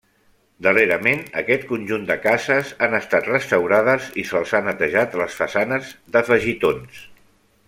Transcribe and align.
Darrerament 0.67 1.19
aquest 1.41 1.67
conjunt 1.71 2.07
de 2.07 2.17
cases 2.23 2.73
han 2.87 2.97
estat 3.01 3.29
restaurades 3.33 4.09
i 4.23 4.27
se'ls 4.31 4.57
ha 4.61 4.65
netejat 4.71 5.17
les 5.23 5.41
façanes 5.43 5.97
d'afegitons. 6.17 7.09